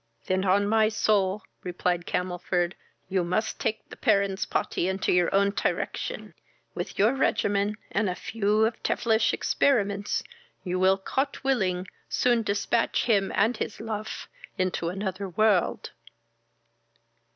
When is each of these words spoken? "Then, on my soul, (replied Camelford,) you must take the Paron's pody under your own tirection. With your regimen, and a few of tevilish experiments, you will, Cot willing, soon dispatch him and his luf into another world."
"Then, 0.25 0.45
on 0.45 0.67
my 0.67 0.89
soul, 0.89 1.43
(replied 1.63 2.07
Camelford,) 2.07 2.73
you 3.07 3.23
must 3.23 3.59
take 3.59 3.87
the 3.87 3.95
Paron's 3.95 4.47
pody 4.47 4.89
under 4.89 5.11
your 5.11 5.31
own 5.31 5.51
tirection. 5.51 6.33
With 6.73 6.97
your 6.97 7.13
regimen, 7.13 7.77
and 7.91 8.09
a 8.09 8.15
few 8.15 8.65
of 8.65 8.81
tevilish 8.81 9.31
experiments, 9.31 10.23
you 10.63 10.79
will, 10.79 10.97
Cot 10.97 11.43
willing, 11.43 11.85
soon 12.09 12.41
dispatch 12.41 13.03
him 13.05 13.31
and 13.35 13.57
his 13.57 13.79
luf 13.79 14.27
into 14.57 14.89
another 14.89 15.29
world." 15.29 15.91